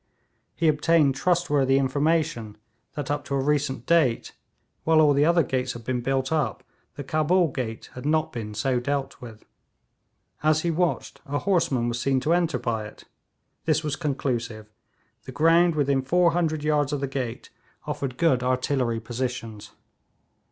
He 0.55 0.67
obtained 0.67 1.13
trustworthy 1.13 1.77
information 1.77 2.57
that 2.95 3.11
up 3.11 3.23
to 3.25 3.35
a 3.35 3.39
recent 3.39 3.85
date, 3.85 4.31
while 4.83 4.99
all 4.99 5.13
the 5.13 5.25
other 5.25 5.43
gates 5.43 5.73
had 5.73 5.83
been 5.83 6.01
built 6.01 6.31
up, 6.31 6.63
the 6.95 7.03
Cabul 7.03 7.49
gate 7.49 7.91
had 7.93 8.03
not 8.03 8.33
been 8.33 8.55
so 8.55 8.79
dealt 8.79 9.21
with. 9.21 9.45
As 10.41 10.61
he 10.61 10.71
watched, 10.71 11.21
a 11.27 11.37
horseman 11.37 11.87
was 11.87 12.01
seen 12.01 12.19
to 12.21 12.33
enter 12.33 12.57
by 12.57 12.87
it. 12.87 13.03
This 13.65 13.83
was 13.83 13.95
conclusive. 13.95 14.71
The 15.25 15.31
ground 15.31 15.75
within 15.75 16.01
400 16.01 16.63
yards 16.63 16.91
of 16.91 16.99
the 16.99 17.05
gate 17.07 17.51
offered 17.85 18.17
good 18.17 18.41
artillery 18.41 18.99
positions. 18.99 19.69